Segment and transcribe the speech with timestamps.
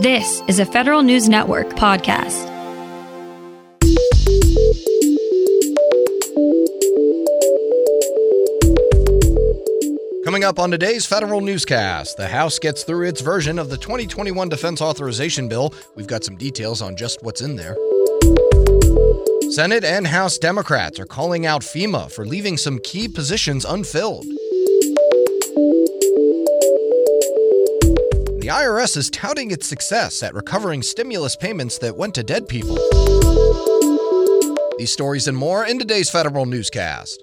[0.00, 2.46] This is a Federal News Network podcast.
[10.24, 14.48] Coming up on today's Federal Newscast, the House gets through its version of the 2021
[14.48, 15.74] Defense Authorization Bill.
[15.96, 17.76] We've got some details on just what's in there.
[19.50, 24.24] Senate and House Democrats are calling out FEMA for leaving some key positions unfilled.
[28.50, 32.74] The IRS is touting its success at recovering stimulus payments that went to dead people.
[34.76, 37.20] These stories and more in today's Federal Newscast.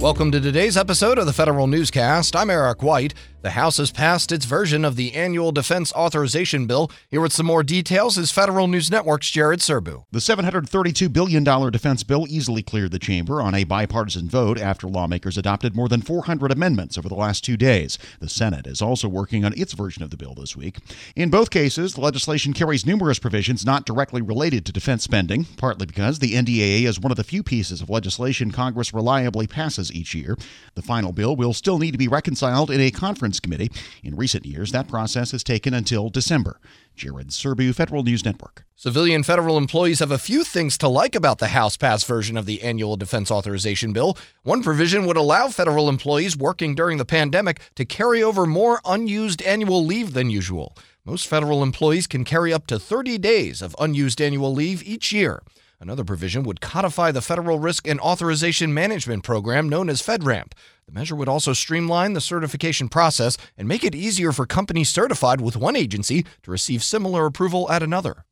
[0.00, 2.36] Welcome to today's episode of the Federal Newscast.
[2.36, 3.14] I'm Eric White.
[3.46, 6.90] The House has passed its version of the annual defense authorization bill.
[7.12, 10.02] Here with some more details is Federal News Network's Jared Serbu.
[10.10, 15.38] The $732 billion defense bill easily cleared the chamber on a bipartisan vote after lawmakers
[15.38, 17.98] adopted more than 400 amendments over the last two days.
[18.18, 20.78] The Senate is also working on its version of the bill this week.
[21.14, 25.86] In both cases, the legislation carries numerous provisions not directly related to defense spending, partly
[25.86, 30.16] because the NDAA is one of the few pieces of legislation Congress reliably passes each
[30.16, 30.36] year.
[30.74, 33.70] The final bill will still need to be reconciled in a conference Committee.
[34.02, 36.60] In recent years, that process has taken until December.
[36.94, 38.64] Jared Serbu, Federal News Network.
[38.74, 42.46] Civilian federal employees have a few things to like about the House passed version of
[42.46, 44.16] the annual defense authorization bill.
[44.42, 49.42] One provision would allow federal employees working during the pandemic to carry over more unused
[49.42, 50.76] annual leave than usual.
[51.04, 55.42] Most federal employees can carry up to 30 days of unused annual leave each year.
[55.78, 60.52] Another provision would codify the Federal Risk and Authorization Management Program known as FedRAMP.
[60.86, 65.42] The measure would also streamline the certification process and make it easier for companies certified
[65.42, 68.24] with one agency to receive similar approval at another.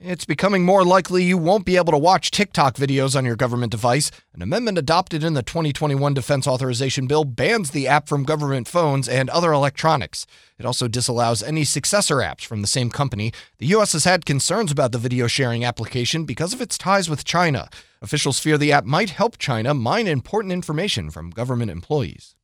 [0.00, 3.72] It's becoming more likely you won't be able to watch TikTok videos on your government
[3.72, 4.12] device.
[4.32, 9.08] An amendment adopted in the 2021 Defense Authorization Bill bans the app from government phones
[9.08, 10.24] and other electronics.
[10.56, 13.32] It also disallows any successor apps from the same company.
[13.58, 13.92] The U.S.
[13.92, 17.68] has had concerns about the video sharing application because of its ties with China.
[18.00, 22.36] Officials fear the app might help China mine important information from government employees.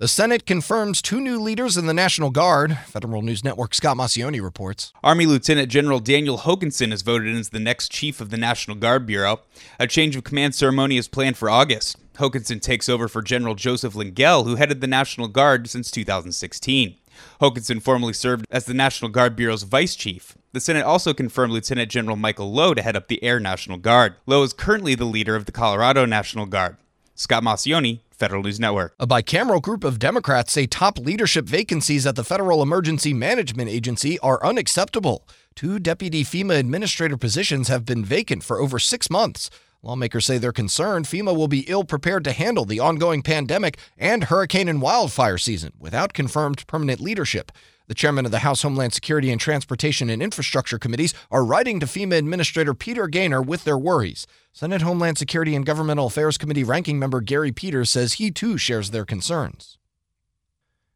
[0.00, 2.78] The Senate confirms two new leaders in the National Guard.
[2.86, 4.94] Federal News Network Scott Maucione reports.
[5.04, 8.78] Army Lieutenant General Daniel Hokanson is voted in as the next chief of the National
[8.78, 9.40] Guard Bureau.
[9.78, 11.98] A change of command ceremony is planned for August.
[12.14, 16.96] Hokanson takes over for General Joseph Lengyel, who headed the National Guard since 2016.
[17.42, 20.34] Hokanson formerly served as the National Guard Bureau's vice chief.
[20.54, 24.14] The Senate also confirmed Lieutenant General Michael Loh to head up the Air National Guard.
[24.24, 26.78] Loh is currently the leader of the Colorado National Guard.
[27.20, 28.94] Scott Maucione, Federal News Network.
[28.98, 34.18] A bicameral group of Democrats say top leadership vacancies at the Federal Emergency Management Agency
[34.20, 35.28] are unacceptable.
[35.54, 39.50] Two deputy FEMA administrator positions have been vacant for over six months.
[39.82, 44.24] Lawmakers say they're concerned FEMA will be ill prepared to handle the ongoing pandemic and
[44.24, 47.52] hurricane and wildfire season without confirmed permanent leadership.
[47.90, 51.86] The chairman of the House Homeland Security and Transportation and Infrastructure Committees are writing to
[51.86, 54.28] FEMA Administrator Peter Gaynor with their worries.
[54.52, 58.90] Senate Homeland Security and Governmental Affairs Committee ranking member Gary Peters says he too shares
[58.90, 59.76] their concerns.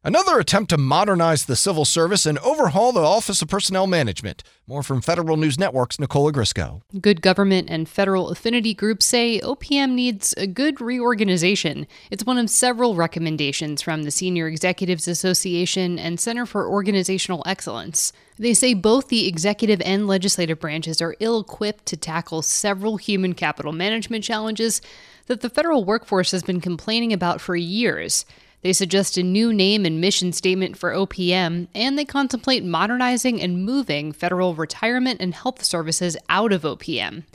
[0.05, 4.43] Another attempt to modernize the civil service and overhaul the Office of Personnel Management.
[4.67, 6.83] More from Federal News Network's Nicole Ogrysko.
[7.01, 11.87] Good government and federal affinity groups say OPM needs a good reorganization.
[12.11, 18.13] It's one of several recommendations from the Senior Executives Association and Center for Organizational Excellence.
[18.37, 23.33] They say both the executive and legislative branches are ill equipped to tackle several human
[23.33, 24.83] capital management challenges
[25.25, 28.23] that the federal workforce has been complaining about for years.
[28.65, 33.63] They suggest a new name and mission statement for OPM, and they contemplate modernizing and
[33.63, 37.25] moving federal retirement and health services out of OPM.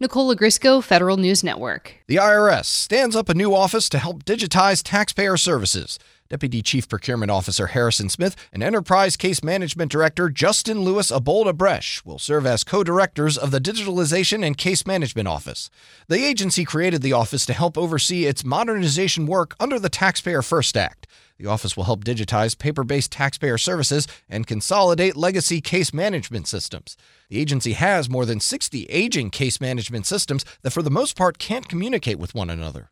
[0.00, 1.96] Nicole Ogrysko, Federal News Network.
[2.06, 5.98] The IRS stands up a new office to help digitize taxpayer services.
[6.30, 12.04] Deputy Chief Procurement Officer Harrison Smith and Enterprise Case Management Director Justin Lewis Abolda Bresh
[12.04, 15.70] will serve as co directors of the Digitalization and Case Management Office.
[16.06, 20.76] The agency created the office to help oversee its modernization work under the Taxpayer First
[20.76, 21.06] Act.
[21.38, 26.98] The office will help digitize paper based taxpayer services and consolidate legacy case management systems.
[27.30, 31.38] The agency has more than 60 aging case management systems that, for the most part,
[31.38, 32.90] can't communicate with one another.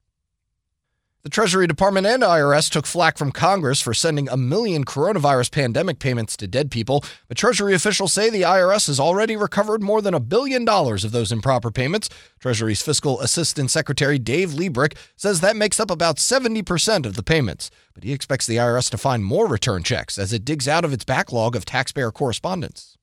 [1.27, 5.99] The Treasury Department and IRS took flack from Congress for sending a million coronavirus pandemic
[5.99, 10.15] payments to dead people, but Treasury officials say the IRS has already recovered more than
[10.15, 12.09] a billion dollars of those improper payments.
[12.39, 17.73] Treasury's Fiscal Assistant Secretary Dave Lebryk says that makes up about 70% of the payments,
[17.93, 20.93] but he expects the IRS to find more return checks as it digs out of
[20.93, 22.97] its backlog of taxpayer correspondence.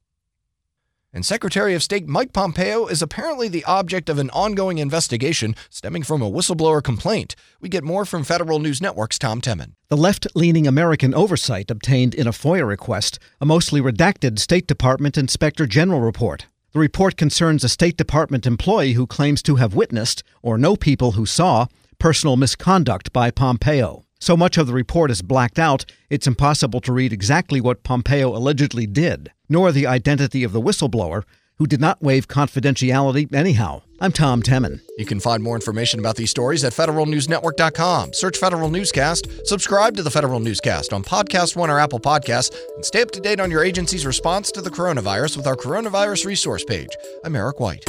[1.16, 6.02] And Secretary of State Mike Pompeo is apparently the object of an ongoing investigation stemming
[6.02, 7.36] from a whistleblower complaint.
[7.62, 9.74] We get more from Federal News Network's Tom Temin.
[9.90, 15.16] The left leaning American oversight obtained in a FOIA request a mostly redacted State Department
[15.16, 16.48] Inspector General report.
[16.72, 21.12] The report concerns a State Department employee who claims to have witnessed, or know people
[21.12, 21.68] who saw,
[22.00, 24.04] personal misconduct by Pompeo.
[24.20, 28.36] So much of the report is blacked out, it's impossible to read exactly what Pompeo
[28.36, 31.24] allegedly did, nor the identity of the whistleblower,
[31.58, 33.84] who did not waive confidentiality anyhow.
[34.02, 34.82] I'm Tom Temin.
[34.98, 38.14] You can find more information about these stories at federalnewsnetwork.com.
[38.14, 42.84] Search Federal Newscast, subscribe to the Federal Newscast on Podcast One or Apple Podcasts, and
[42.84, 46.66] stay up to date on your agency's response to the coronavirus with our coronavirus resource
[46.66, 46.90] page.
[47.24, 47.84] I'm Eric White.